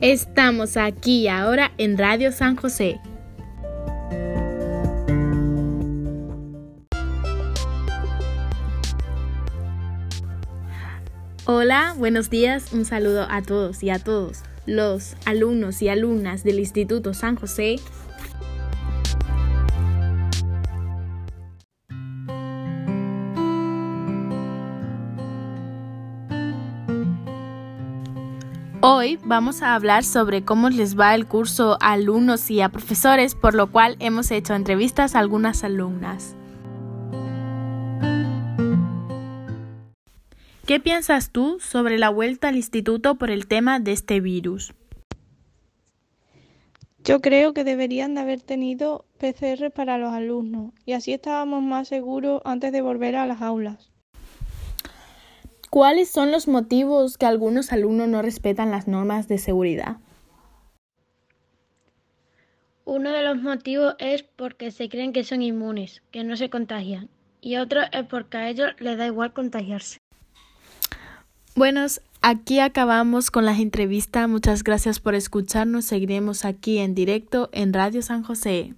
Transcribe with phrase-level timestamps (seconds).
[0.00, 2.98] Estamos aquí ahora en Radio San José.
[11.44, 16.60] Hola, buenos días, un saludo a todos y a todos los alumnos y alumnas del
[16.60, 17.76] Instituto San José.
[28.82, 33.34] Hoy vamos a hablar sobre cómo les va el curso a alumnos y a profesores,
[33.34, 36.34] por lo cual hemos hecho entrevistas a algunas alumnas.
[40.64, 44.72] ¿Qué piensas tú sobre la vuelta al instituto por el tema de este virus?
[47.04, 51.88] Yo creo que deberían de haber tenido PCR para los alumnos y así estábamos más
[51.88, 53.90] seguros antes de volver a las aulas.
[55.70, 59.98] ¿Cuáles son los motivos que algunos alumnos no respetan las normas de seguridad?
[62.84, 67.08] Uno de los motivos es porque se creen que son inmunes, que no se contagian,
[67.40, 69.98] y otro es porque a ellos les da igual contagiarse.
[71.54, 74.26] Buenos, aquí acabamos con la entrevista.
[74.26, 75.84] Muchas gracias por escucharnos.
[75.84, 78.74] Seguiremos aquí en directo en Radio San José.